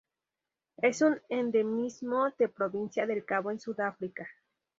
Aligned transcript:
Es 0.77 1.03
un 1.03 1.21
endemismo 1.29 2.27
de 2.39 2.49
Provincia 2.49 3.05
del 3.05 3.23
Cabo 3.23 3.51
en 3.51 3.59
Sudáfrica. 3.59 4.27